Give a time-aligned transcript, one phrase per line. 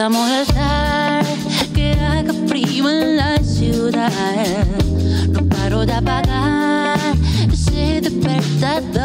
[0.00, 1.26] Me empieza a molestar
[1.74, 4.66] que haga frío en la ciudad.
[5.28, 6.98] No paro de apagar
[7.52, 8.96] ese despertador.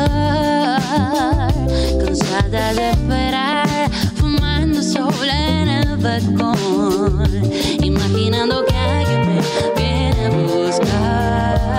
[2.06, 7.24] Cansada de esperar, fumando sol en el balcón.
[7.82, 9.42] Imaginando que alguien me
[9.76, 11.76] viene a buscar.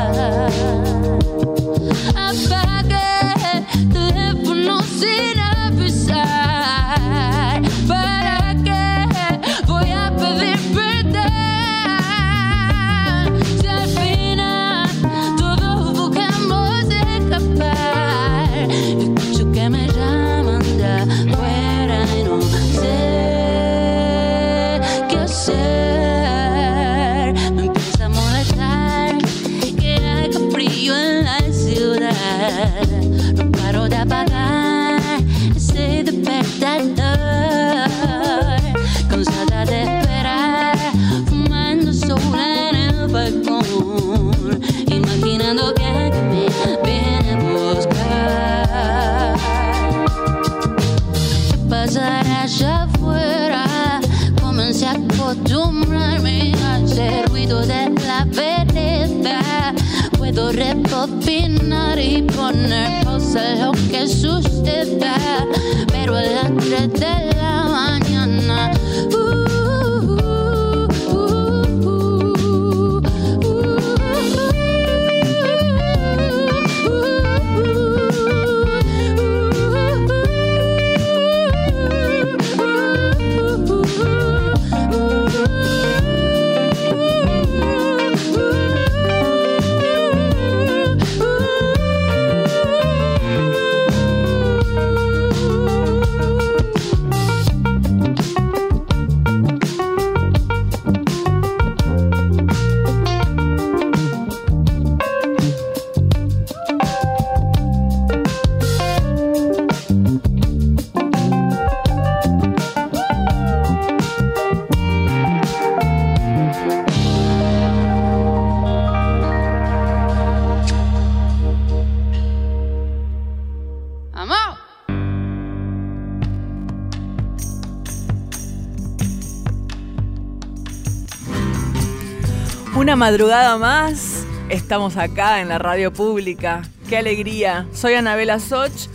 [132.96, 136.62] Madrugada más, estamos acá en la radio pública.
[136.88, 137.68] ¡Qué alegría!
[137.74, 138.88] Soy Anabela Soch,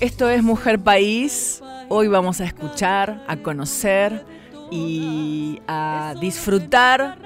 [0.00, 1.62] esto es Mujer País.
[1.88, 4.26] Hoy vamos a escuchar, a conocer
[4.70, 7.16] y a disfrutar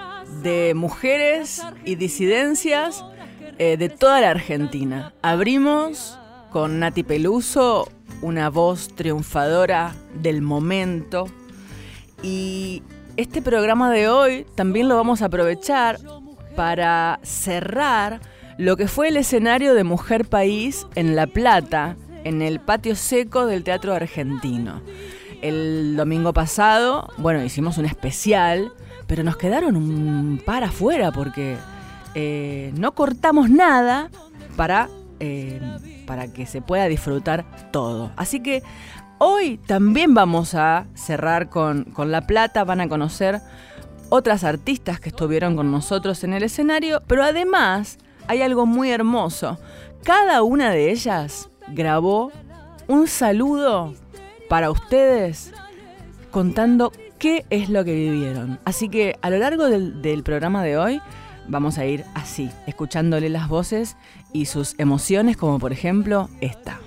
[0.40, 3.04] de mujeres y disidencias
[3.58, 5.12] eh, de toda la Argentina.
[5.20, 6.16] Abrimos
[6.52, 7.88] con Nati Peluso,
[8.22, 11.26] una voz triunfadora del momento.
[12.22, 12.84] Y
[13.16, 15.98] este programa de hoy también lo vamos a aprovechar
[16.56, 18.20] para cerrar
[18.58, 23.46] lo que fue el escenario de Mujer País en La Plata, en el patio seco
[23.46, 24.80] del Teatro Argentino.
[25.42, 28.72] El domingo pasado, bueno, hicimos un especial,
[29.06, 31.56] pero nos quedaron un par afuera porque
[32.14, 34.10] eh, no cortamos nada
[34.56, 34.88] para,
[35.20, 35.60] eh,
[36.06, 38.12] para que se pueda disfrutar todo.
[38.16, 38.62] Así que
[39.18, 43.40] hoy también vamos a cerrar con, con La Plata, van a conocer
[44.08, 49.58] otras artistas que estuvieron con nosotros en el escenario, pero además hay algo muy hermoso.
[50.04, 52.30] Cada una de ellas grabó
[52.86, 53.94] un saludo
[54.48, 55.52] para ustedes
[56.30, 58.58] contando qué es lo que vivieron.
[58.64, 61.00] Así que a lo largo del, del programa de hoy
[61.48, 63.96] vamos a ir así, escuchándole las voces
[64.32, 66.78] y sus emociones, como por ejemplo esta.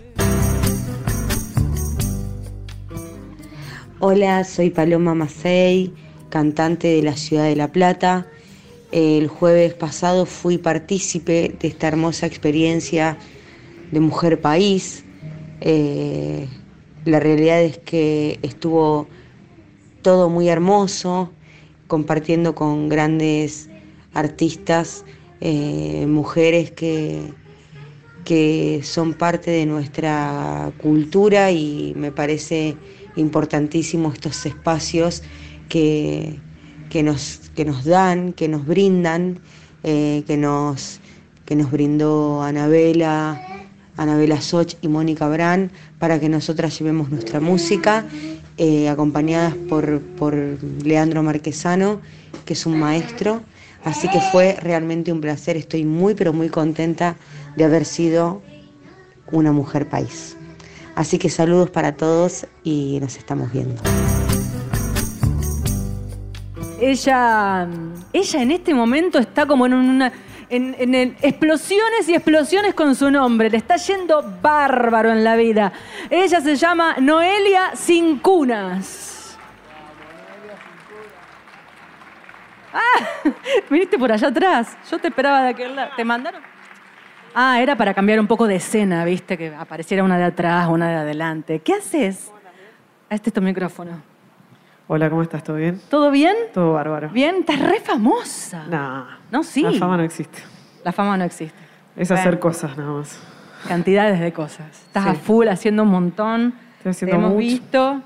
[3.99, 5.91] Hola, soy Paloma Macei,
[6.29, 8.27] cantante de la ciudad de La Plata.
[8.91, 13.17] El jueves pasado fui partícipe de esta hermosa experiencia
[13.91, 15.03] de Mujer País.
[15.61, 16.47] Eh,
[17.05, 19.07] la realidad es que estuvo
[20.03, 21.31] todo muy hermoso,
[21.87, 23.67] compartiendo con grandes
[24.13, 25.05] artistas,
[25.41, 27.33] eh, mujeres que,
[28.25, 32.77] que son parte de nuestra cultura y me parece
[33.17, 35.23] importantísimo estos espacios
[35.69, 36.39] que,
[36.89, 39.39] que, nos, que nos dan, que nos brindan,
[39.83, 40.99] eh, que, nos,
[41.45, 43.41] que nos brindó Anabela,
[43.97, 48.05] Anabela Soch y Mónica Brand para que nosotras llevemos nuestra música,
[48.57, 50.35] eh, acompañadas por, por
[50.83, 52.01] Leandro Marquesano,
[52.45, 53.43] que es un maestro.
[53.83, 57.15] Así que fue realmente un placer, estoy muy pero muy contenta
[57.55, 58.41] de haber sido
[59.31, 60.36] una mujer país.
[60.97, 63.79] Así que saludos para todos y nos estamos viendo.
[66.81, 67.67] Ella,
[68.11, 70.11] ella en este momento está como en una
[70.49, 73.51] en, explosiones y explosiones con su nombre.
[73.51, 75.71] Le está yendo bárbaro en la vida.
[76.09, 79.37] Ella se llama Noelia Sin Cunas.
[82.73, 83.05] Ah,
[83.69, 84.75] viniste por allá atrás.
[84.89, 85.91] Yo te esperaba de aquel lado.
[85.95, 86.56] ¿Te mandaron?
[87.39, 90.89] Ah, era para cambiar un poco de escena, viste, que apareciera una de atrás, una
[90.89, 91.59] de adelante.
[91.59, 92.31] ¿Qué haces?
[93.11, 94.01] A este es tu micrófono.
[94.87, 95.43] Hola, ¿cómo estás?
[95.43, 95.79] ¿Todo bien?
[95.87, 96.35] ¿Todo bien?
[96.51, 97.09] Todo bárbaro.
[97.09, 98.65] Bien, estás re famosa.
[98.67, 99.05] No.
[99.29, 99.61] No, sí.
[99.61, 100.39] La fama no existe.
[100.83, 101.59] La fama no existe.
[101.95, 103.19] Es hacer cosas nada más.
[103.67, 104.65] Cantidades de cosas.
[104.71, 106.55] Estás a full haciendo un montón.
[106.77, 107.39] Estoy haciendo Te hemos mucho.
[107.39, 108.01] visto.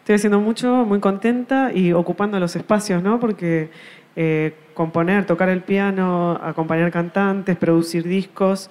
[0.00, 3.18] Estoy haciendo mucho, muy contenta y ocupando los espacios, ¿no?
[3.20, 3.70] Porque
[4.16, 8.70] eh, componer, tocar el piano, acompañar cantantes, producir discos,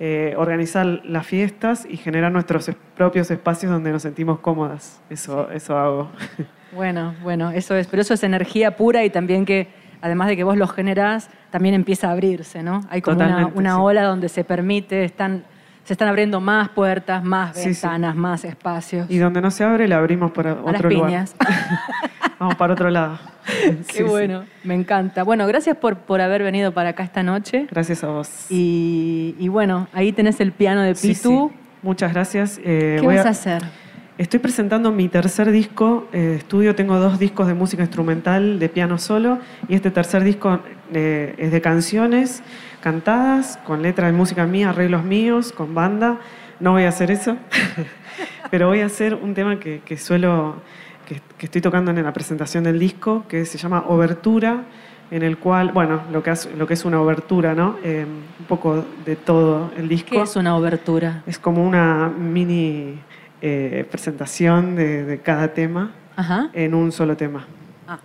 [0.00, 5.00] eh, organizar las fiestas y generar nuestros es- propios espacios donde nos sentimos cómodas.
[5.08, 6.10] Eso, eso hago.
[6.72, 7.86] Bueno, bueno, eso es.
[7.86, 9.68] Pero eso es energía pura y también que,
[10.02, 12.80] además de que vos lo generás, también empieza a abrirse, ¿no?
[12.90, 13.80] Hay como una, Totalmente, una sí.
[13.80, 15.44] ola donde se permite, están,
[15.84, 17.86] se están abriendo más puertas, más Sí, sí.
[17.86, 19.08] ventanas, más espacios.
[19.08, 21.26] Y donde no se abre, la abrimos para a las otro lugar.
[22.40, 23.18] Vamos para otro lado.
[23.62, 24.02] Qué Sí, sí.
[24.02, 25.22] bueno, me encanta.
[25.22, 27.66] Bueno, gracias por, por haber venido para acá esta noche.
[27.70, 28.46] Gracias a vos.
[28.50, 31.50] Y, y bueno, ahí tenés el piano de Pitu.
[31.52, 31.58] sí.
[31.82, 32.58] Muchas gracias.
[32.64, 33.62] Eh, ¿Qué voy vas a a- hacer?
[34.16, 36.74] Estoy presentando mi tercer disco eh, de estudio.
[36.74, 39.38] Tengo dos discos de música instrumental, de piano solo,
[39.68, 40.60] y este tercer disco
[40.94, 42.42] eh, es de canciones
[42.80, 46.18] cantadas, con letra de música mía, arreglos míos, con banda.
[46.60, 47.36] No voy a hacer eso,
[48.50, 50.62] pero voy a hacer un tema que, que suelo,
[51.06, 54.64] que, que estoy tocando en la presentación del disco, que se llama Obertura,
[55.10, 57.76] en el cual, bueno, lo que, hace- lo que es una obertura, ¿no?
[57.84, 58.06] Eh,
[58.40, 60.10] un poco de todo el disco.
[60.10, 61.22] ¿Qué es una obertura?
[61.26, 62.98] Es como una mini
[63.42, 66.50] eh, presentación de, de cada tema Ajá.
[66.54, 67.46] en un solo tema.
[67.86, 67.98] Ah,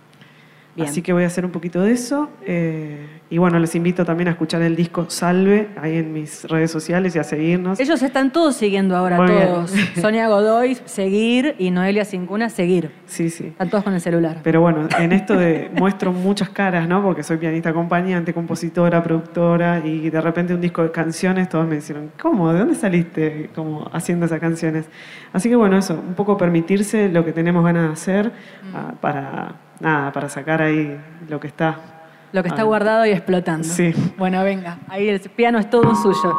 [0.76, 0.88] bien.
[0.88, 2.28] Así que voy a hacer un poquito de eso.
[2.42, 6.72] eh, y bueno, les invito también a escuchar el disco Salve ahí en mis redes
[6.72, 7.78] sociales y a seguirnos.
[7.78, 9.70] Ellos están todos siguiendo ahora, Muy todos.
[10.00, 12.90] Sonia Godoy, seguir, y Noelia Cincuna, seguir.
[13.06, 13.46] Sí, sí.
[13.46, 14.40] Están todos con el celular.
[14.42, 17.04] Pero bueno, en esto de muestro muchas caras, ¿no?
[17.04, 21.76] Porque soy pianista acompañante, compositora, productora y de repente un disco de canciones, todos me
[21.76, 22.52] dijeron, ¿cómo?
[22.52, 24.88] ¿De dónde saliste como haciendo esas canciones?
[25.32, 28.32] Así que bueno, eso, un poco permitirse lo que tenemos ganas de hacer
[28.74, 31.99] ah, para, nada, para sacar ahí lo que está.
[32.32, 33.66] Lo que está Ah, guardado y explotando.
[33.66, 33.92] Sí.
[34.16, 36.36] Bueno, venga, ahí el piano es todo suyo.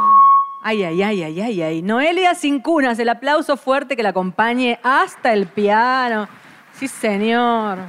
[0.62, 1.82] Ay, ay, ay, ay, ay, ay.
[1.82, 6.28] Noelia Cincunas, el aplauso fuerte que la acompañe hasta el piano.
[6.74, 7.80] Sí, señor.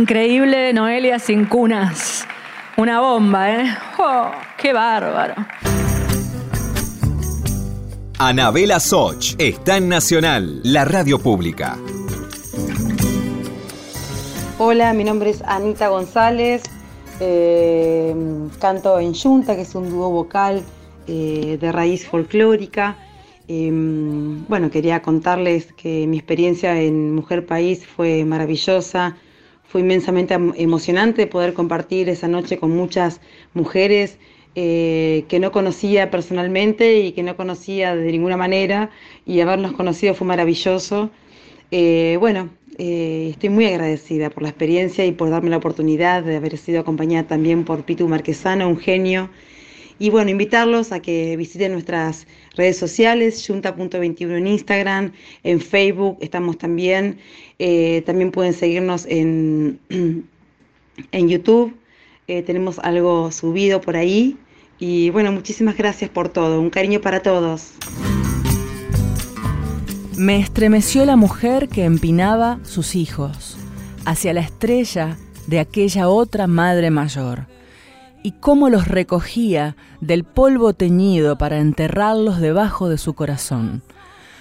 [0.00, 2.24] Increíble Noelia sin cunas.
[2.76, 3.66] Una bomba, ¿eh?
[3.98, 5.34] Oh, ¡Qué bárbaro!
[8.20, 11.76] Anabela Soch está en Nacional, la radio pública.
[14.58, 16.62] Hola, mi nombre es Anita González.
[17.18, 18.14] eh,
[18.60, 20.62] canto en Yunta, que es un dúo vocal
[21.08, 22.96] eh, de raíz folclórica.
[23.48, 29.16] Eh, bueno, quería contarles que mi experiencia en Mujer País fue maravillosa.
[29.70, 33.20] Fue inmensamente em- emocionante poder compartir esa noche con muchas
[33.54, 34.18] mujeres
[34.54, 38.90] eh, que no conocía personalmente y que no conocía de ninguna manera.
[39.26, 41.10] Y habernos conocido fue maravilloso.
[41.70, 46.36] Eh, bueno, eh, estoy muy agradecida por la experiencia y por darme la oportunidad de
[46.36, 49.30] haber sido acompañada también por Pitu Marquesano, un genio.
[49.98, 52.26] Y bueno, invitarlos a que visiten nuestras
[52.56, 55.12] redes sociales, junta.21 en Instagram,
[55.42, 57.18] en Facebook estamos también.
[57.58, 59.80] Eh, también pueden seguirnos en,
[61.12, 61.74] en YouTube.
[62.28, 64.36] Eh, tenemos algo subido por ahí.
[64.78, 66.60] Y bueno, muchísimas gracias por todo.
[66.60, 67.72] Un cariño para todos.
[70.16, 73.56] Me estremeció la mujer que empinaba sus hijos
[74.04, 77.46] hacia la estrella de aquella otra madre mayor,
[78.22, 83.82] y cómo los recogía del polvo teñido para enterrarlos debajo de su corazón.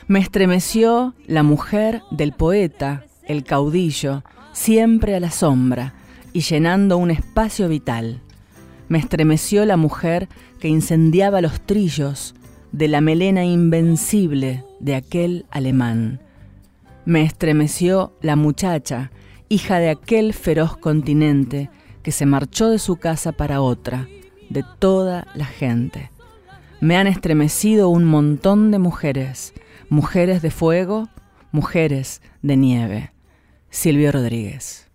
[0.08, 5.94] Me estremeció la mujer del poeta, el caudillo, siempre a la sombra
[6.34, 8.22] y llenando un espacio vital.
[8.90, 10.30] Me estremeció la mujer
[10.60, 12.36] que incendiaba los trillos
[12.72, 16.22] de la melena invencible de aquel alemán.
[17.06, 19.12] Me estremeció la muchacha,
[19.50, 21.70] hija de aquel feroz continente
[22.08, 24.08] que se marchó de su casa para otra,
[24.50, 26.10] de toda la gente.
[26.80, 29.54] Me han estremecido un montón de mujeres,
[29.90, 31.10] mujeres de fuego,
[31.52, 33.12] mujeres de nieve.
[33.70, 34.87] Silvio Rodríguez.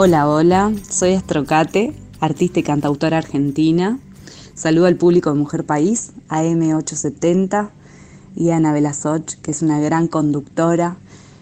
[0.00, 3.98] Hola, hola, soy Astrocate, artista y cantautora argentina.
[4.54, 7.70] Saludo al público de Mujer País, AM870
[8.36, 10.98] y a Anabela Soch, que es una gran conductora.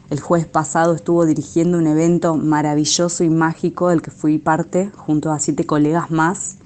[0.09, 5.33] El jueves pasado estuvo dirigiendo un evento maravilloso y mágico del que fui parte junto
[5.33, 6.57] a siete colegas más.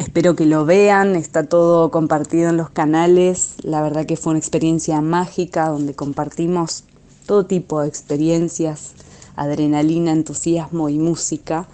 [0.00, 3.54] Espero que lo vean, está todo compartido en los canales.
[3.62, 6.82] La verdad que fue una experiencia mágica donde compartimos
[7.26, 8.94] todo tipo de experiencias,
[9.36, 11.66] adrenalina, entusiasmo y música.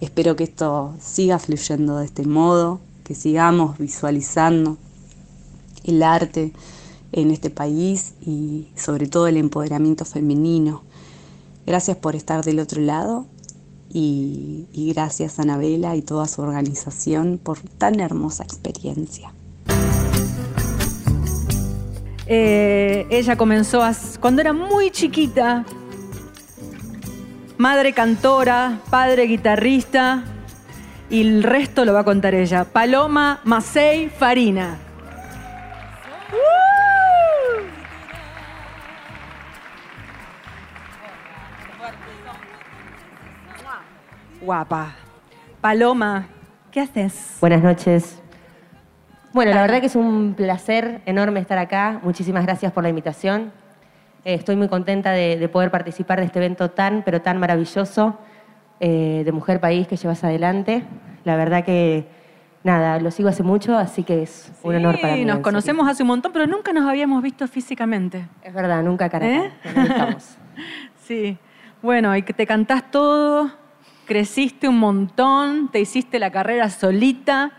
[0.00, 4.76] Espero que esto siga fluyendo de este modo, que sigamos visualizando
[5.84, 6.52] el arte
[7.12, 10.82] en este país y sobre todo el empoderamiento femenino.
[11.66, 13.26] Gracias por estar del otro lado
[13.90, 19.32] y, gracias a Anabela y toda su organización por tan hermosa experiencia.
[22.26, 23.80] Eh, ella comenzó
[24.20, 25.64] cuando era muy chiquita.
[27.58, 30.22] Madre cantora, padre guitarrista.
[31.10, 32.64] Y el resto lo va a contar ella.
[32.64, 34.78] Paloma Macei Farina.
[44.40, 44.94] Guapa.
[45.60, 46.28] Paloma,
[46.70, 47.38] ¿qué haces?
[47.40, 48.22] Buenas noches.
[49.32, 51.98] Bueno, la verdad que es un placer enorme estar acá.
[52.04, 53.50] Muchísimas gracias por la invitación.
[54.24, 58.18] Eh, estoy muy contenta de, de poder participar de este evento tan, pero tan maravilloso
[58.80, 60.84] eh, de Mujer País que llevas adelante.
[61.24, 62.06] La verdad que,
[62.62, 65.20] nada, lo sigo hace mucho, así que es un honor para mí.
[65.20, 65.42] Sí, nos serio.
[65.42, 68.26] conocemos hace un montón, pero nunca nos habíamos visto físicamente.
[68.42, 69.52] Es verdad, nunca cara ¿Eh?
[69.64, 70.36] estamos.
[71.04, 71.38] Sí.
[71.80, 73.50] Bueno, y que te cantás todo,
[74.04, 77.52] creciste un montón, te hiciste la carrera solita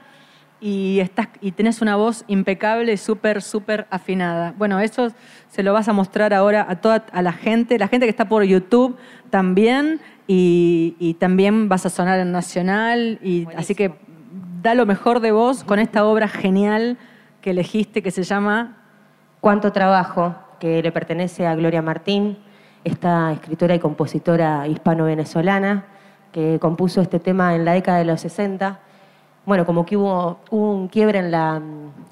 [0.62, 4.54] y, estás, y tenés una voz impecable, súper, súper afinada.
[4.58, 5.12] Bueno, eso
[5.50, 8.28] se lo vas a mostrar ahora a toda a la gente, la gente que está
[8.28, 8.98] por YouTube
[9.30, 13.94] también, y, y también vas a sonar en Nacional, y, así que
[14.62, 16.98] da lo mejor de vos con esta obra genial
[17.42, 18.78] que elegiste que se llama
[19.40, 22.38] Cuánto trabajo, que le pertenece a Gloria Martín,
[22.84, 25.86] esta escritora y compositora hispano-venezolana
[26.32, 28.80] que compuso este tema en la década de los 60.
[29.46, 31.56] Bueno, como que hubo, hubo un quiebre en la,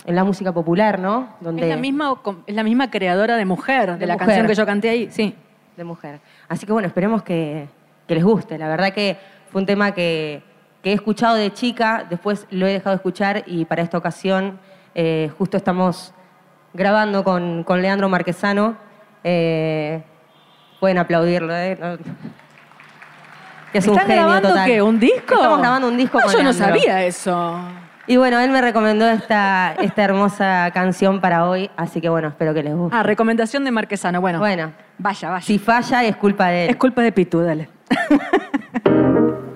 [0.06, 1.30] en la música popular, ¿no?
[1.40, 2.16] Donde, Es la misma,
[2.48, 4.28] es la misma creadora de Mujer, de, De la Mujer.
[4.28, 5.36] canción que yo canté ahí, sí.
[5.76, 6.20] de mujer.
[6.50, 7.68] Así que bueno, esperemos que,
[8.08, 8.58] que les guste.
[8.58, 9.18] La verdad que
[9.52, 10.42] fue un tema que,
[10.82, 14.60] que he escuchado de chica, después lo he dejado de escuchar y para esta ocasión
[14.96, 16.14] eh, justo estamos
[16.74, 18.76] grabando con, con Leandro Marquesano.
[19.24, 20.02] Eh,
[20.80, 21.78] pueden aplaudirlo, ¿eh?
[21.80, 21.98] No-
[23.72, 24.66] que es un ¿Están genio grabando total.
[24.68, 24.82] qué?
[24.82, 25.36] ¿Un disco?
[25.36, 26.68] Estamos grabando un disco No, con yo no Leandro.
[26.68, 27.60] sabía eso.
[28.10, 32.54] Y bueno, él me recomendó esta, esta hermosa canción para hoy, así que bueno, espero
[32.54, 32.96] que les guste.
[32.96, 34.22] Ah, recomendación de Marquesano.
[34.22, 35.46] Bueno, Bueno, vaya, vaya.
[35.46, 36.70] si falla es culpa de él.
[36.72, 37.70] Es culpa de Pitu, dale.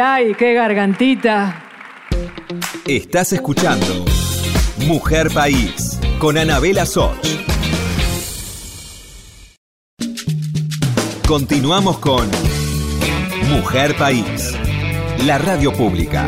[0.00, 1.64] Ay, qué gargantita.
[2.86, 4.04] Estás escuchando
[4.86, 7.18] Mujer País con Anabela Soch.
[11.26, 12.28] Continuamos con
[13.50, 14.54] Mujer País,
[15.26, 16.26] la radio pública.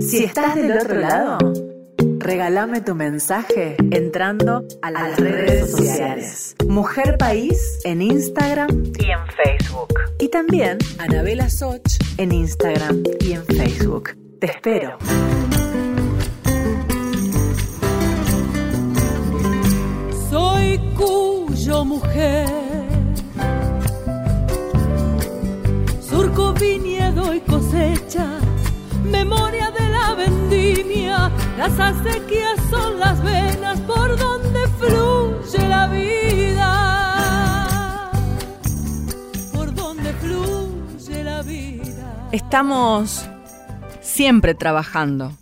[0.00, 1.38] Si estás del otro lado,
[2.20, 6.54] regálame tu mensaje entrando a las redes sociales.
[6.68, 9.94] Mujer País en Instagram y en Facebook.
[10.18, 11.80] Y también Anabela Soch
[12.18, 14.10] en Instagram y en Facebook.
[14.38, 14.98] Te espero.
[20.30, 22.48] Soy cuyo mujer.
[26.00, 28.26] Surco viñedo y cosecha,
[29.04, 30.99] memoria de la vendimia.
[31.60, 36.62] Las acequias son las venas por donde fluye la vida.
[39.52, 42.28] Por donde fluye la vida.
[42.32, 43.28] Estamos
[44.00, 45.32] siempre trabajando,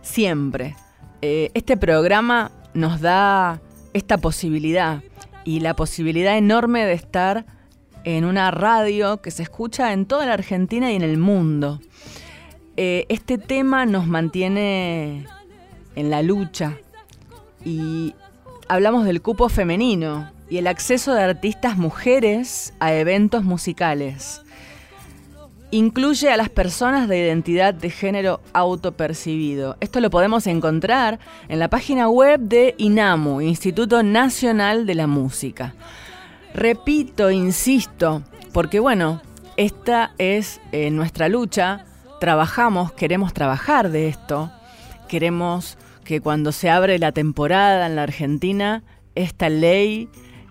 [0.00, 0.74] siempre.
[1.20, 3.60] Eh, este programa nos da
[3.92, 5.02] esta posibilidad
[5.44, 7.44] y la posibilidad enorme de estar
[8.04, 11.78] en una radio que se escucha en toda la Argentina y en el mundo.
[12.78, 15.26] Eh, este tema nos mantiene
[15.98, 16.78] en la lucha
[17.64, 18.14] y
[18.68, 24.42] hablamos del cupo femenino y el acceso de artistas mujeres a eventos musicales.
[25.72, 29.76] Incluye a las personas de identidad de género autopercibido.
[29.80, 35.74] Esto lo podemos encontrar en la página web de INAMU, Instituto Nacional de la Música.
[36.54, 39.20] Repito, insisto, porque bueno,
[39.56, 41.84] esta es eh, nuestra lucha,
[42.20, 44.50] trabajamos, queremos trabajar de esto,
[45.08, 45.76] queremos
[46.08, 48.82] que cuando se abre la temporada en la Argentina,
[49.14, 50.08] esta ley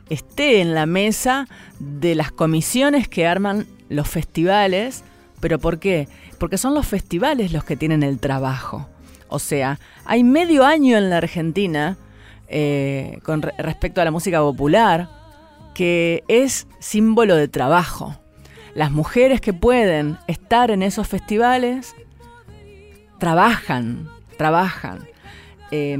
[0.07, 1.47] esté en la mesa
[1.79, 5.03] de las comisiones que arman los festivales,
[5.39, 6.07] pero ¿por qué?
[6.37, 8.87] Porque son los festivales los que tienen el trabajo.
[9.29, 11.97] O sea, hay medio año en la Argentina
[12.49, 15.09] eh, con re- respecto a la música popular
[15.73, 18.15] que es símbolo de trabajo.
[18.75, 21.95] Las mujeres que pueden estar en esos festivales
[23.17, 24.99] trabajan, trabajan.
[25.71, 25.97] Eh,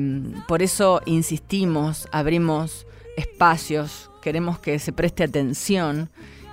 [0.48, 6.10] por eso insistimos, abrimos espacios, queremos que se preste atención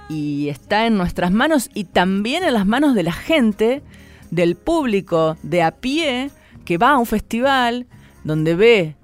[0.08, 3.82] y está en nuestras manos y también en las manos de la gente,
[4.30, 6.30] del público de a pie
[6.64, 7.86] que va a un festival
[8.24, 8.96] donde ve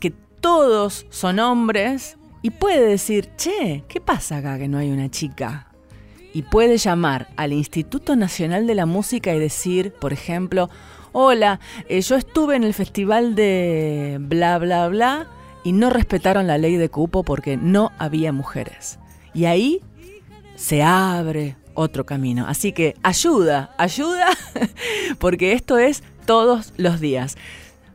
[0.00, 5.10] que todos son hombres y puede decir, che, ¿qué pasa acá que no hay una
[5.10, 5.68] chica?
[6.32, 10.70] Y puede llamar al Instituto Nacional de la Música y decir, por ejemplo,
[11.12, 15.28] hola, eh, yo estuve en el festival de bla, bla, bla
[15.64, 18.98] y no respetaron la ley de cupo porque no había mujeres.
[19.34, 19.80] Y ahí
[20.56, 22.46] se abre otro camino.
[22.46, 24.28] Así que ayuda, ayuda,
[25.18, 27.36] porque esto es todos los días.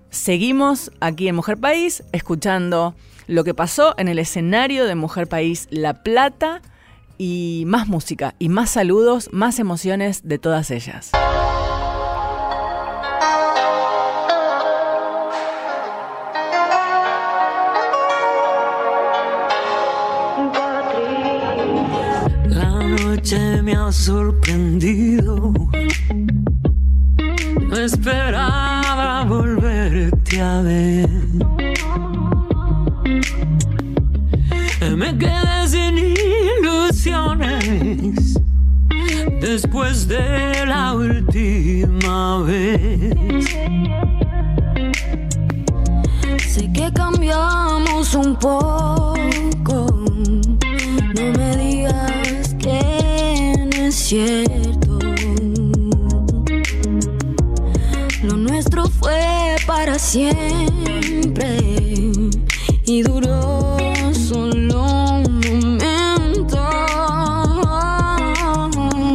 [0.10, 2.96] Seguimos aquí en Mujer País escuchando
[3.28, 6.62] lo que pasó en el escenario de Mujer País La Plata
[7.18, 11.12] y más música y más saludos, más emociones de todas ellas.
[23.26, 25.52] Noche me ha sorprendido.
[27.70, 31.10] No esperaba volverte a ver.
[34.96, 35.98] Me quedé sin
[36.64, 38.40] ilusiones
[39.42, 43.50] después de la última vez.
[46.48, 49.85] Sé que cambiamos un poco.
[58.22, 61.58] Lo nuestro fue para siempre
[62.86, 63.78] y duró
[64.14, 66.70] solo un momento.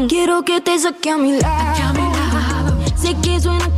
[0.08, 2.76] Quiero que te saque a mi lado.
[2.96, 3.68] Sé que suena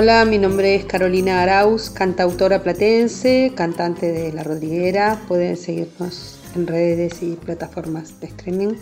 [0.00, 5.20] Hola, mi nombre es Carolina Arauz, cantautora platense, cantante de La Rodriguera.
[5.26, 8.74] Pueden seguirnos en redes y plataformas de streaming.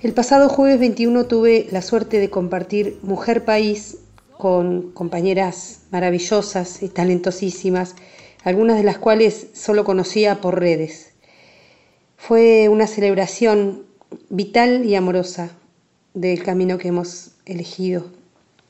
[0.00, 3.98] El pasado jueves 21 tuve la suerte de compartir Mujer País
[4.38, 7.94] con compañeras maravillosas y talentosísimas,
[8.42, 11.12] algunas de las cuales solo conocía por redes.
[12.16, 13.82] Fue una celebración
[14.30, 15.50] vital y amorosa
[16.14, 18.15] del camino que hemos elegido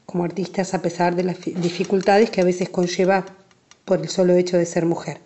[0.06, 3.26] como artistas a pesar de las fi- dificultades que a veces conlleva
[3.84, 5.18] por el solo hecho de ser mujer.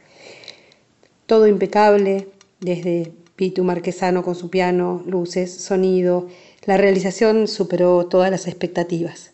[1.27, 2.29] Todo impecable,
[2.61, 6.29] desde Pitu Marquesano con su piano, luces, sonido,
[6.65, 9.31] la realización superó todas las expectativas.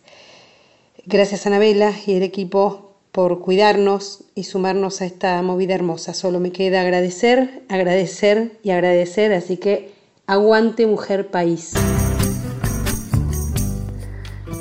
[1.06, 6.12] Gracias a Anabela y el equipo por cuidarnos y sumarnos a esta movida hermosa.
[6.12, 9.92] Solo me queda agradecer, agradecer y agradecer, así que
[10.26, 11.72] aguante mujer país.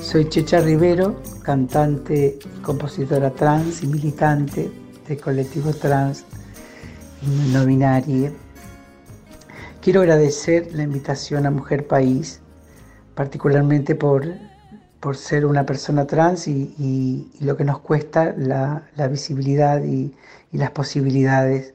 [0.05, 4.71] Soy Checha Rivero, cantante compositora trans y militante
[5.07, 6.25] del colectivo trans
[7.23, 8.31] y no binario.
[9.81, 12.39] Quiero agradecer la invitación a Mujer País,
[13.15, 14.27] particularmente por,
[14.99, 20.13] por ser una persona trans y, lo que nos cuesta la, visibilidad y,
[20.51, 21.73] y las posibilidades.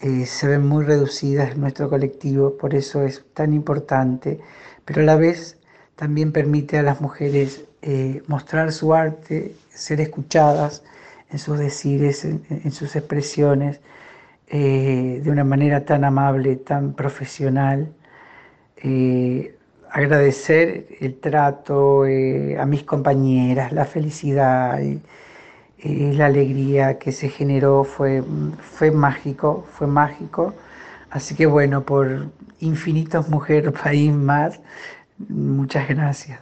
[0.00, 4.40] eh, se ven muy reducidas en nuestro colectivo, por eso es tan importante,
[4.86, 5.58] pero a la vez
[6.02, 10.82] también permite a las mujeres eh, mostrar su arte, ser escuchadas
[11.30, 13.80] en sus decires, en, sus expresiones,
[14.48, 17.92] eh, de una manera tan amable, tan profesional.
[18.78, 19.54] Eh,
[19.92, 24.80] agradecer el trato a mis compañeras, la felicidad
[25.84, 28.24] la alegría que se generó fue,
[28.60, 30.52] fue mágico, fue mágico.
[31.10, 32.26] Así que bueno, por
[32.58, 34.60] infinitos mujer país más,
[35.18, 36.40] muchas gracias.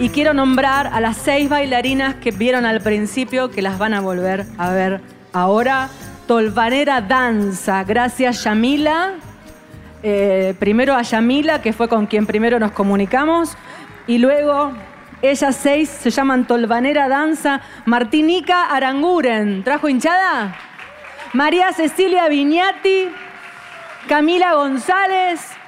[0.00, 4.00] Y quiero nombrar a las seis bailarinas que vieron al principio, que las van a
[4.00, 5.02] volver a ver
[5.34, 5.90] ahora.
[6.26, 7.84] Tolvanera Danza.
[7.84, 9.16] Gracias, Yamila.
[10.02, 13.58] Eh, primero a Yamila, que fue con quien primero nos comunicamos.
[14.06, 14.72] Y luego,
[15.20, 17.60] ellas seis se llaman Tolvanera Danza.
[17.84, 19.62] Martinica Aranguren.
[19.64, 20.56] ¿Trajo hinchada?
[21.34, 23.10] María Cecilia Viñati.
[24.08, 25.59] Camila González.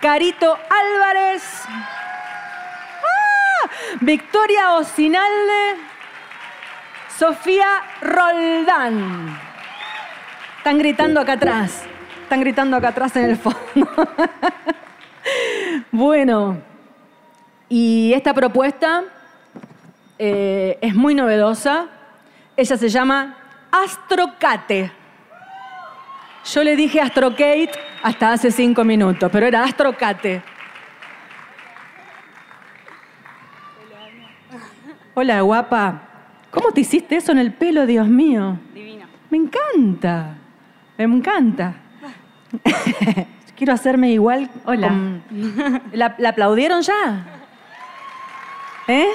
[0.00, 1.42] Carito Álvarez.
[1.68, 1.90] ¡Ah!
[4.00, 5.76] Victoria Ocinalde.
[7.18, 9.38] Sofía Roldán.
[10.56, 11.84] Están gritando acá atrás.
[12.22, 13.58] Están gritando acá atrás en el fondo.
[15.92, 16.62] bueno,
[17.68, 19.04] y esta propuesta
[20.18, 21.88] eh, es muy novedosa.
[22.56, 23.36] Ella se llama
[23.70, 24.92] Astrocate.
[26.44, 30.42] Yo le dije Astrocate hasta hace cinco minutos, pero era Astrocate.
[35.14, 36.02] Hola, guapa.
[36.50, 38.58] ¿Cómo te hiciste eso en el pelo, Dios mío?
[38.74, 39.06] Divino.
[39.30, 40.36] Me encanta.
[40.96, 41.74] Me encanta.
[43.56, 44.50] Quiero hacerme igual.
[44.64, 44.88] Hola.
[44.88, 45.22] con-
[45.92, 47.24] ¿La, la aplaudieron ya?
[48.88, 49.06] ¿Eh?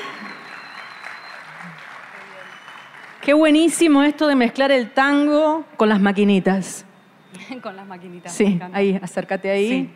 [3.21, 6.84] Qué buenísimo esto de mezclar el tango con las maquinitas.
[7.61, 8.33] Con las maquinitas.
[8.33, 9.69] Sí, ahí, acércate ahí.
[9.69, 9.89] Sí.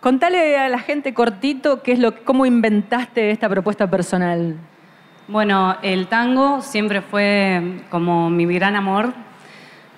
[0.00, 4.56] Contale a la gente cortito qué es lo, cómo inventaste esta propuesta personal.
[5.26, 9.12] Bueno, el tango siempre fue como mi gran amor,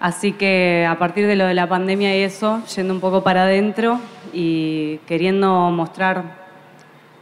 [0.01, 3.43] así que a partir de lo de la pandemia y eso, yendo un poco para
[3.43, 4.01] adentro
[4.33, 6.23] y queriendo mostrar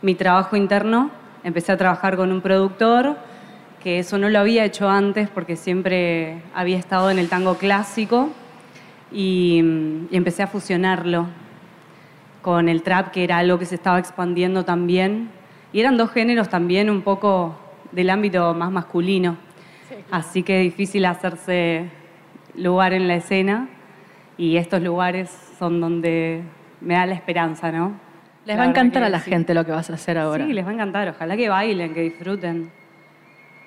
[0.03, 1.11] mi trabajo interno,
[1.43, 3.16] empecé a trabajar con un productor,
[3.82, 8.30] que eso no lo había hecho antes porque siempre había estado en el tango clásico
[9.13, 11.27] y, mm, y empecé a fusionarlo
[12.43, 15.31] con el trap, que era algo que se estaba expandiendo también.
[15.73, 17.59] Y eran dos géneros también un poco
[17.93, 19.37] del ámbito más masculino.
[20.11, 21.91] Así que difícil hacerse
[22.55, 23.69] lugar en la escena.
[24.39, 26.43] Y estos lugares son donde
[26.81, 27.99] me da la esperanza, ¿no?
[28.45, 29.31] Les La va a encantar a la sí.
[29.31, 30.47] gente lo que vas a hacer ahora.
[30.47, 31.09] Sí, les va a encantar.
[31.09, 32.71] Ojalá que bailen, que disfruten.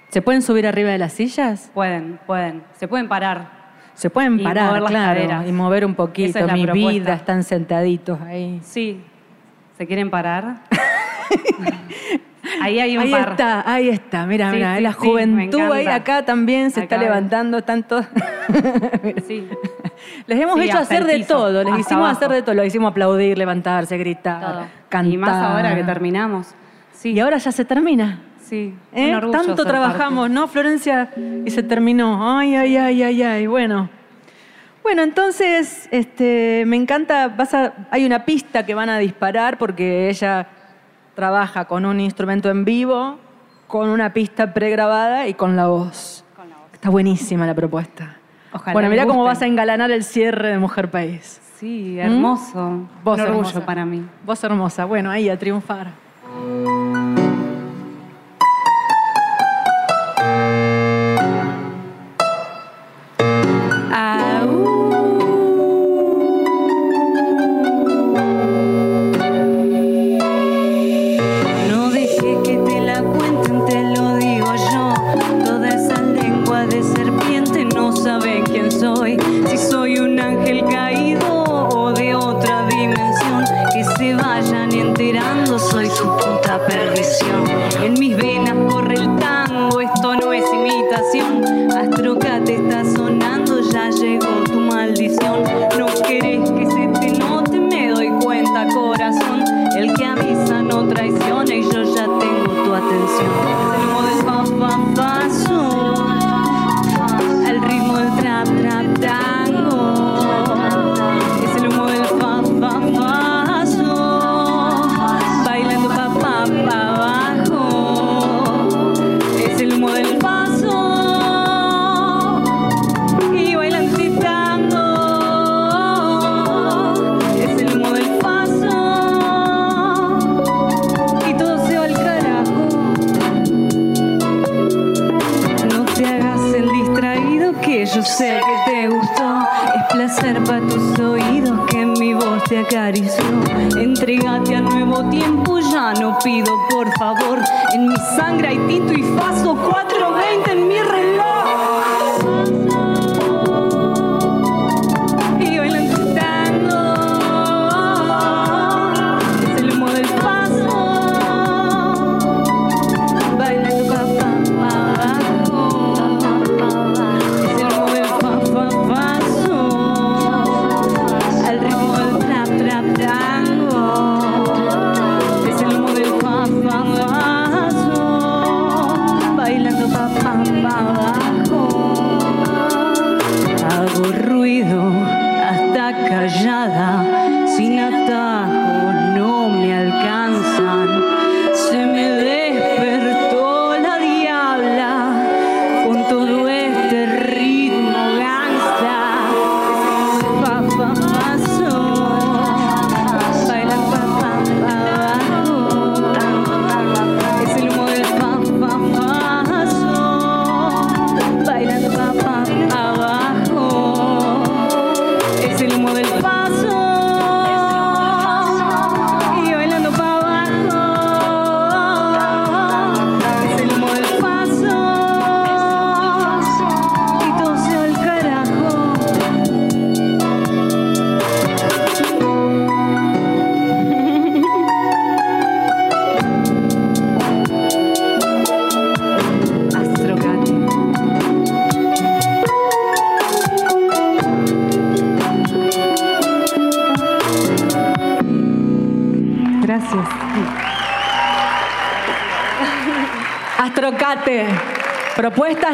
[0.09, 1.69] ¿Se pueden subir arriba de las sillas?
[1.73, 2.63] Pueden, pueden.
[2.77, 3.58] Se pueden parar.
[3.99, 6.39] Se pueden Y parar, mover las claro, y mover un poquito.
[6.39, 6.89] Es Mi propuesta.
[6.99, 8.59] vida, están sentaditos ahí.
[8.63, 9.01] Sí.
[9.77, 10.61] ¿Se quieren parar?
[12.61, 13.31] ahí hay un ahí par.
[13.31, 14.25] está, ahí está.
[14.25, 18.01] Mira, Sí, mira, sí, la juventud ahí acá también se está Acá levantando tanto.
[19.27, 19.47] Sí.
[20.27, 22.17] Les hemos Sí, hecho hacer de todo, les hicimos abajo.
[22.17, 24.65] hacer de todo, lo hicimos aplaudir, levantarse, gritar, Todo.
[24.87, 25.13] cantar.
[25.13, 26.55] Y más ahora que terminamos.
[26.93, 27.11] Sí.
[27.11, 28.19] Y ahora ya se termina.
[28.49, 28.73] Sí.
[28.93, 29.15] ¿Eh?
[29.15, 31.11] Un Tanto trabajamos, ¿no, Florencia?
[31.45, 32.37] Y se terminó.
[32.37, 33.47] Ay, ay, ay, ay, ay.
[33.47, 33.89] Bueno.
[34.81, 40.09] Bueno, entonces, este, me encanta, vas a, hay una pista que van a disparar porque
[40.09, 40.47] ella
[41.13, 43.19] trabaja con un instrumento en vivo,
[43.67, 46.25] con una pista pregrabada y con la voz.
[46.73, 48.17] Está buenísima la propuesta.
[48.51, 51.39] Ojalá bueno, mira cómo vas a engalanar el cierre de Mujer País.
[51.57, 52.87] Sí, hermoso.
[53.03, 53.65] Vos Un orgullo hermosa.
[53.65, 54.03] para mí.
[54.25, 54.85] Vos hermosa.
[54.85, 56.08] Bueno, ahí a triunfar.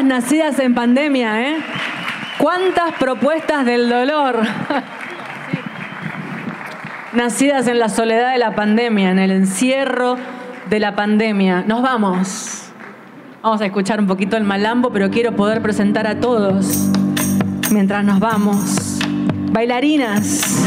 [0.06, 1.56] Nacidas en pandemia, ¿eh?
[2.38, 4.40] ¿Cuántas propuestas del dolor?
[7.16, 10.16] nacidas en la soledad de la pandemia, en el encierro
[10.68, 11.64] de la pandemia.
[11.66, 12.70] Nos vamos.
[13.42, 16.88] Vamos a escuchar un poquito el malambo, pero quiero poder presentar a todos
[17.70, 18.98] mientras nos vamos.
[19.50, 20.64] Bailarinas.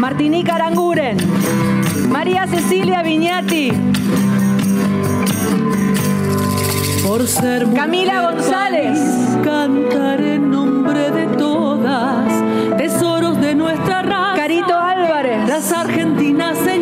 [0.00, 1.16] Martinica Aranguren.
[2.10, 3.72] María Cecilia Viñati.
[7.06, 8.98] Por ser Camila González.
[9.44, 12.32] Cantar en nombre de todas,
[12.76, 14.34] tesoros de nuestra raza.
[14.34, 15.48] Carito Álvarez.
[15.48, 16.75] Las argentinas se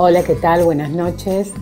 [0.00, 0.62] Hola, ¿qué tal?
[0.62, 1.52] Buenas noches.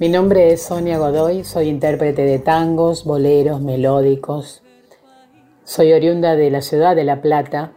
[0.00, 4.62] Mi nombre es Sonia Godoy, soy intérprete de tangos, boleros, melódicos.
[5.64, 7.72] Soy oriunda de la ciudad de La Plata.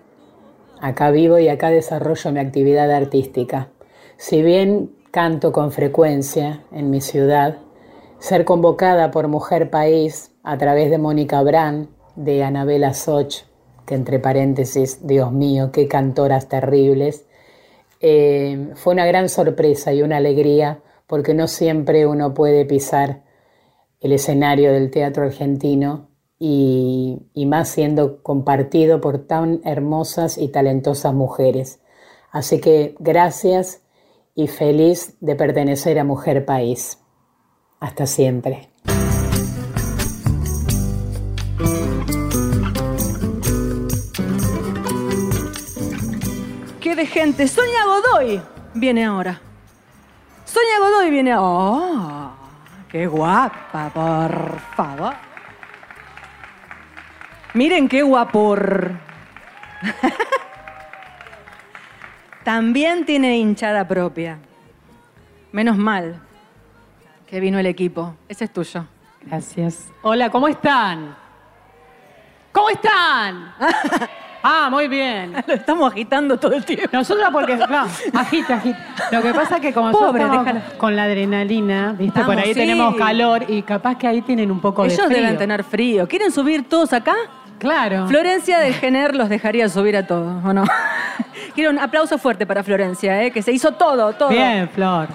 [0.81, 3.69] Acá vivo y acá desarrollo mi actividad artística.
[4.17, 7.59] Si bien canto con frecuencia en mi ciudad,
[8.19, 11.87] ser convocada por Mujer País a través de Mónica Brand,
[12.17, 13.43] de Anabela Soch,
[13.85, 17.23] que entre paréntesis, Dios mío, qué cantoras terribles,
[18.05, 23.23] eh, fue una gran sorpresa y una alegría porque no siempre uno puede pisar
[24.01, 31.13] el escenario del teatro argentino y, y más siendo compartido por tan hermosas y talentosas
[31.13, 31.79] mujeres.
[32.29, 33.83] Así que gracias
[34.35, 36.99] y feliz de pertenecer a Mujer País.
[37.79, 38.72] Hasta siempre.
[47.03, 47.47] De gente.
[47.47, 48.41] Sonia Godoy
[48.73, 49.39] viene ahora.
[50.45, 51.33] Sonia Godoy viene.
[51.37, 52.31] ¡Oh!
[52.89, 55.13] ¡Qué guapa, por favor!
[57.53, 58.91] Miren qué guapor.
[62.43, 64.39] También tiene hinchada propia.
[65.51, 66.21] Menos mal.
[67.27, 68.15] Que vino el equipo.
[68.29, 68.85] Ese es tuyo.
[69.21, 69.91] Gracias.
[70.03, 71.15] Hola, ¿cómo están?
[72.51, 73.53] ¿Cómo están?
[74.43, 75.33] Ah, muy bien.
[75.47, 76.89] Lo estamos agitando todo el tiempo.
[76.91, 78.77] Nosotros porque, claro, agita, agita.
[79.11, 80.77] Lo que pasa es que como Pobre, nosotros estamos déjala.
[80.77, 82.05] con la adrenalina, ¿viste?
[82.19, 82.59] Estamos, Por ahí sí.
[82.59, 85.17] tenemos calor y capaz que ahí tienen un poco de Ellos frío.
[85.17, 86.07] deben tener frío.
[86.07, 87.15] ¿Quieren subir todos acá?
[87.59, 88.07] Claro.
[88.07, 90.65] Florencia del Gener los dejaría subir a todos, ¿o no?
[91.55, 93.31] Quiero un aplauso fuerte para Florencia, ¿eh?
[93.31, 94.29] que se hizo todo, todo.
[94.29, 95.07] Bien, Flor.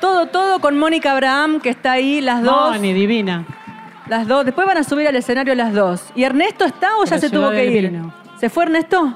[0.00, 2.70] Todo, todo con Mónica Abraham, que está ahí, las dos.
[2.70, 3.44] Moni, divina.
[4.08, 4.44] Las dos.
[4.46, 6.04] Después van a subir al escenario las dos.
[6.14, 7.90] ¿Y Ernesto está o ya Pero se tuvo que ir?
[7.90, 8.12] vino.
[8.42, 9.14] ¿Se fue Ernesto?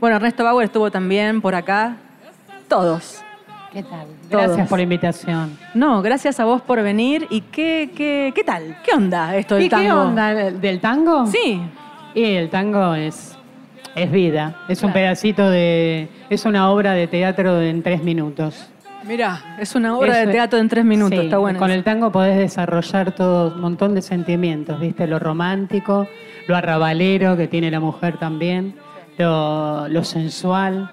[0.00, 1.98] Bueno, Ernesto Bauer estuvo también por acá.
[2.68, 3.22] Todos.
[3.72, 4.08] ¿Qué tal?
[4.28, 4.46] Todos.
[4.46, 5.56] Gracias por la invitación.
[5.72, 7.28] No, gracias a vos por venir.
[7.30, 8.76] ¿Y qué, qué, qué tal?
[8.82, 9.84] ¿Qué onda esto del ¿Y tango?
[9.84, 11.26] qué onda del tango?
[11.28, 11.62] Sí.
[12.12, 13.38] Y el tango es,
[13.94, 14.56] es vida.
[14.68, 16.08] Es un pedacito de.
[16.28, 18.68] Es una obra de teatro en tres minutos.
[19.06, 21.18] Mirá, es una obra Eso- de teatro en tres minutos.
[21.18, 21.58] Sí, Está bueno.
[21.58, 25.06] Con el tango podés desarrollar todo un montón de sentimientos, ¿viste?
[25.06, 26.08] Lo romántico,
[26.48, 28.74] lo arrabalero que tiene la mujer también,
[29.18, 30.90] lo, lo sensual.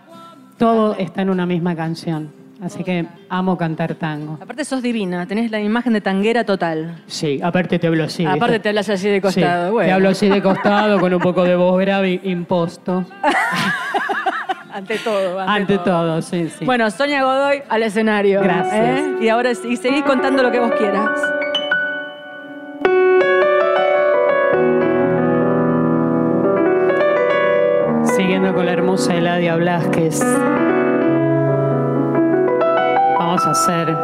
[0.58, 2.42] Todo está en una misma canción.
[2.62, 4.38] Así que amo cantar tango.
[4.40, 7.02] Aparte sos divina, tenés la imagen de tanguera total.
[7.08, 8.24] Sí, aparte te hablo así.
[8.24, 9.66] Aparte te hablas así de costado.
[9.70, 9.88] Sí, bueno.
[9.88, 13.04] Te hablo así de costado con un poco de voz grave imposto.
[14.74, 15.40] Ante todo.
[15.40, 16.66] Ante todo, sí, sí.
[16.66, 18.42] Bueno, Sonia Godoy al escenario.
[18.42, 18.74] Gracias.
[18.74, 19.16] ¿eh?
[19.22, 21.10] Y ahora sí, seguís contando lo que vos quieras.
[28.16, 30.20] Siguiendo con la hermosa Eladia Blasquez,
[33.20, 33.96] vamos a hacer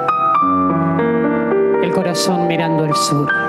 [1.83, 3.46] el corazón mirando al sur.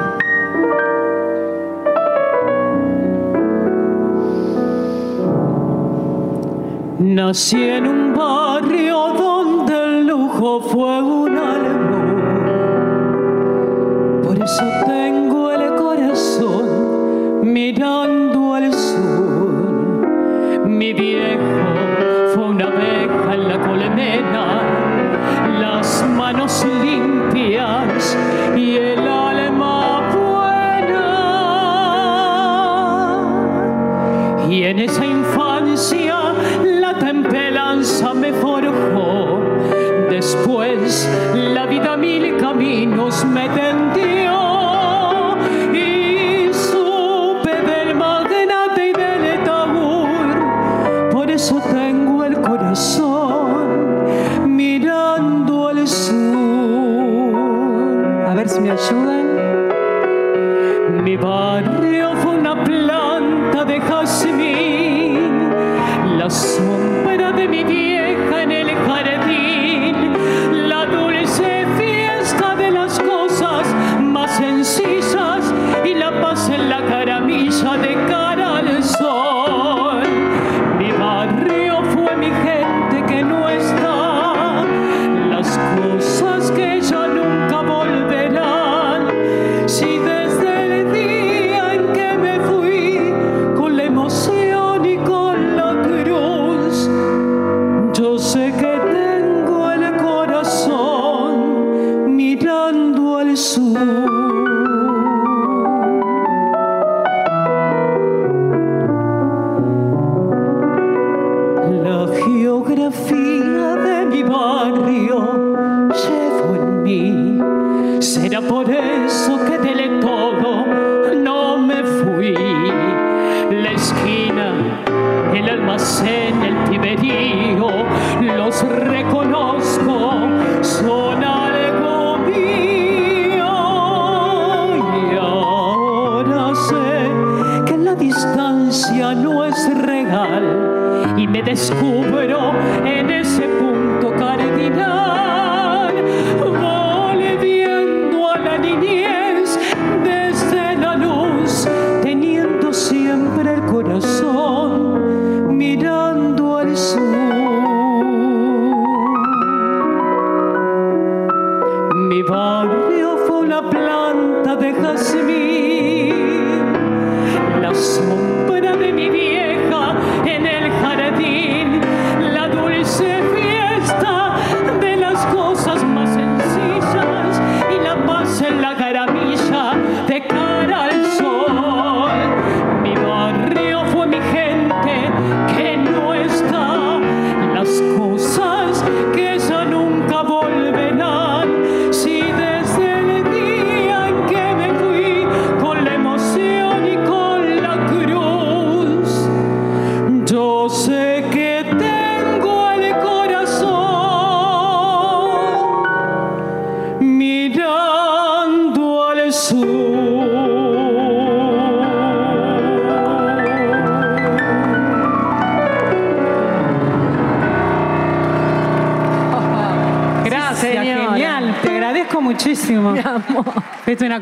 [7.00, 12.22] Nací en un barrio donde el lujo fue un albur.
[14.24, 18.17] Por eso tengo el corazón mirando
[43.08, 43.67] transmettre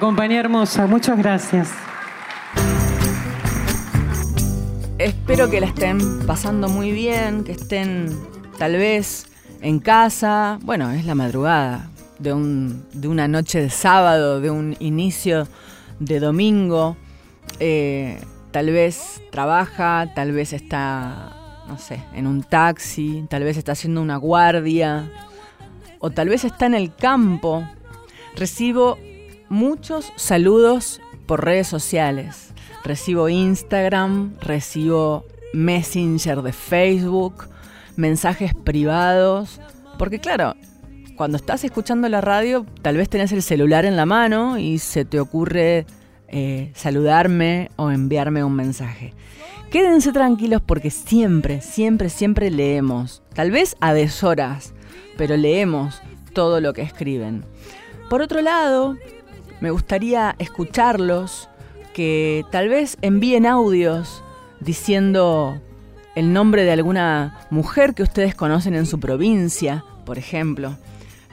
[0.01, 0.87] Hermosa.
[0.87, 1.71] Muchas gracias.
[4.99, 8.09] Espero que la estén pasando muy bien, que estén
[8.59, 9.27] tal vez
[9.63, 10.59] en casa.
[10.63, 11.89] Bueno, es la madrugada
[12.19, 15.49] de, un- de una noche de sábado, de un inicio
[15.99, 16.97] de domingo.
[17.59, 18.21] Eh,
[18.51, 24.03] tal vez trabaja, tal vez está, no sé, en un taxi, tal vez está haciendo
[24.03, 25.11] una guardia,
[26.01, 27.67] o tal vez está en el campo.
[28.35, 28.99] Recibo
[29.49, 32.53] muchos saludos por redes sociales.
[32.85, 37.49] Recibo Instagram, recibo Messenger de Facebook,
[37.97, 39.61] mensajes privados.
[39.99, 40.55] Porque claro,
[41.17, 45.05] cuando estás escuchando la radio, tal vez tenés el celular en la mano y se
[45.05, 45.87] te ocurre
[46.29, 49.15] eh, saludarme o enviarme un mensaje.
[49.71, 53.23] Quédense tranquilos porque siempre, siempre, siempre leemos.
[53.35, 54.75] Tal vez a deshoras,
[55.17, 56.01] pero leemos
[56.33, 57.45] todo lo que escriben.
[58.09, 58.97] Por otro lado,
[59.61, 61.49] me gustaría escucharlos,
[61.95, 64.23] que tal vez envíen audios
[64.61, 65.61] diciendo
[66.15, 70.77] el nombre de alguna mujer que ustedes conocen en su provincia, por ejemplo.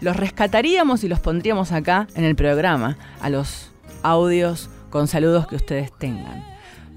[0.02, 3.72] Los rescataríamos y los pondríamos acá en el programa, a los
[4.04, 6.46] audios con saludos que ustedes tengan.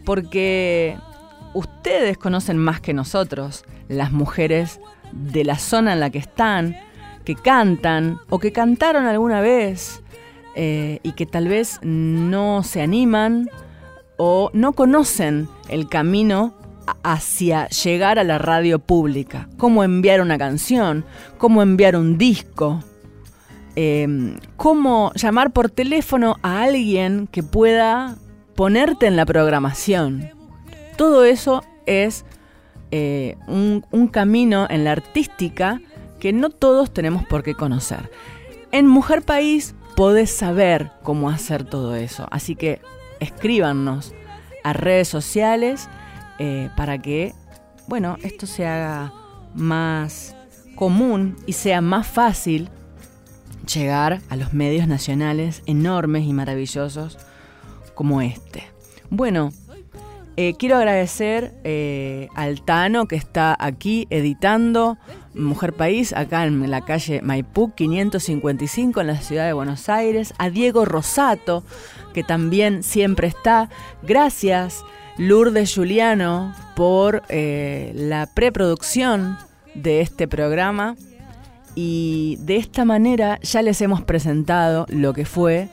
[0.05, 0.97] Porque
[1.55, 4.81] ustedes conocen más que nosotros las mujeres
[5.12, 6.77] de la zona en la que están,
[7.24, 10.03] que cantan o que cantaron alguna vez
[10.59, 13.51] eh, y que tal vez no se animan
[14.17, 16.55] o no conocen el camino
[17.03, 19.51] hacia llegar a la radio pública.
[19.59, 21.05] Cómo enviar una canción,
[21.37, 22.83] cómo enviar un disco,
[23.75, 28.17] eh, cómo llamar por teléfono a alguien que pueda
[28.55, 30.31] ponerte en la programación.
[30.97, 32.25] Todo eso es
[32.93, 35.83] eh, un camino en la artística
[36.19, 38.11] que no todos tenemos por qué conocer.
[38.73, 42.80] En Mujer País podés saber cómo hacer todo eso, así que
[43.18, 44.14] escríbanos
[44.62, 45.88] a redes sociales
[46.38, 47.34] eh, para que,
[47.88, 49.12] bueno, esto se haga
[49.55, 50.36] más
[50.74, 52.68] común y sea más fácil
[53.72, 57.18] llegar a los medios nacionales enormes y maravillosos
[57.94, 58.64] como este.
[59.09, 59.51] Bueno,
[60.37, 64.99] eh, quiero agradecer eh, al Tano que está aquí editando
[65.34, 70.51] Mujer País, acá en la calle Maipú 555 en la ciudad de Buenos Aires, a
[70.51, 71.64] Diego Rosato,
[72.12, 73.70] que también siempre está.
[74.03, 74.84] Gracias,
[75.18, 79.39] Lourdes Juliano, por eh, la preproducción
[79.74, 80.97] de este programa.
[81.74, 85.68] Y de esta manera ya les hemos presentado lo que fue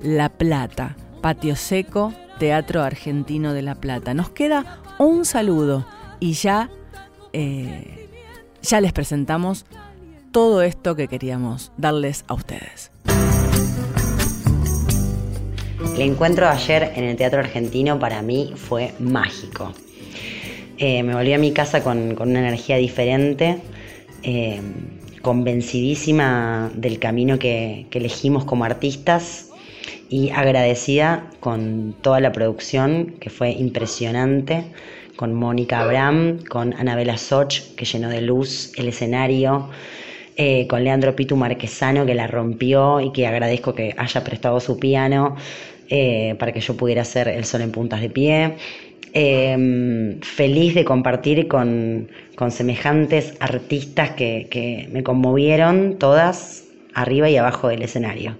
[0.00, 4.14] La Plata, Patio Seco, Teatro Argentino de La Plata.
[4.14, 5.84] Nos queda un saludo
[6.20, 6.70] y ya,
[7.34, 8.08] eh,
[8.62, 9.66] ya les presentamos
[10.32, 12.92] todo esto que queríamos darles a ustedes.
[15.94, 19.74] El encuentro de ayer en el Teatro Argentino para mí fue mágico.
[20.78, 23.60] Eh, me volví a mi casa con, una energía diferente,
[24.22, 24.62] eh,
[25.20, 29.49] convencidísima del camino que elegimos como artistas
[30.08, 34.64] y agradecida con toda la producción que fue impresionante,
[35.16, 39.68] con Mónica Abraham, con Anabela Soch que llenó de luz el escenario,
[40.36, 44.78] eh, con Leandro Pitu Marquesano que la rompió y que agradezco que haya prestado su
[44.78, 45.36] piano
[45.90, 48.56] eh, para que yo pudiera hacer El Sol en Puntas de Pie.
[49.12, 56.64] Eh, feliz de compartir con, con semejantes artistas que, que me conmovieron todas
[56.94, 58.36] arriba y abajo del escenario.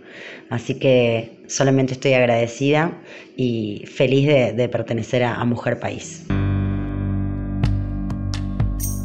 [0.51, 3.01] Así que solamente estoy agradecida
[3.37, 6.25] y feliz de, de pertenecer a, a Mujer País.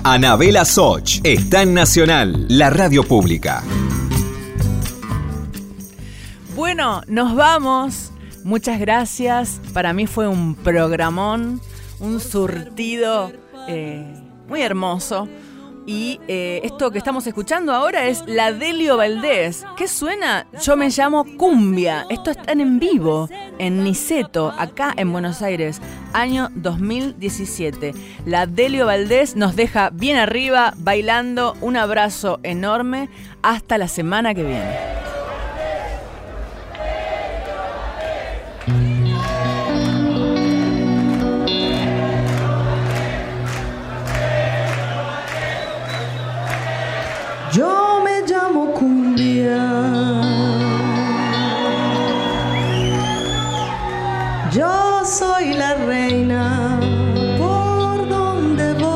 [0.04, 3.64] Anabela Soch está en Nacional, la radio pública.
[6.56, 8.12] Bueno, nos vamos.
[8.44, 9.60] Muchas gracias.
[9.74, 11.60] Para mí fue un programón,
[12.00, 13.32] un surtido
[13.68, 14.06] eh,
[14.48, 15.28] muy hermoso.
[15.86, 19.64] Y eh, esto que estamos escuchando ahora es la Delio Valdés.
[19.78, 20.48] ¿Qué suena?
[20.64, 22.08] Yo me llamo Cumbia.
[22.10, 23.30] Esto está en vivo
[23.60, 25.82] en Niceto, acá en Buenos Aires,
[26.14, 27.94] año 2017.
[28.26, 31.56] La Delio Valdés nos deja bien arriba, bailando.
[31.62, 33.10] Un abrazo enorme.
[33.44, 35.05] Hasta la semana que viene.
[55.18, 56.78] soy la reina
[57.38, 58.96] por donde voy.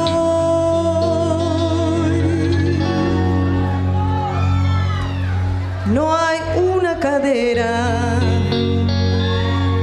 [5.94, 8.20] No hay una cadera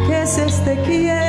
[0.06, 1.25] que se esté quieta.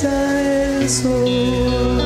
[0.00, 1.97] Que besa el sol.